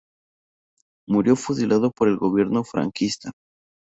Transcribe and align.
Murió 1.07 1.35
fusilado 1.35 1.91
por 1.91 2.07
el 2.07 2.17
gobierno 2.17 2.63
franquista. 2.63 3.29